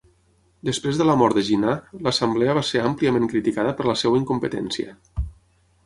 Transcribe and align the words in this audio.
Després 0.69 1.01
de 1.01 1.05
la 1.09 1.15
mort 1.23 1.37
de 1.39 1.43
Jinnah, 1.51 1.75
l'assemblea 2.07 2.57
va 2.61 2.65
ser 2.73 2.83
àmpliament 2.93 3.31
criticada 3.35 3.79
per 3.81 3.89
la 3.93 3.99
seva 4.05 4.23
incompetència. 4.23 5.01